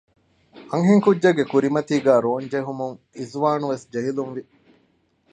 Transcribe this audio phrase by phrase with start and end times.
[0.71, 4.41] އަންހެންކުއްޖެއްގެ ކުރިމަތީގައި ރޯންޖެހުމުން އިޒުވާނުވެސް ޖެހިލުންވި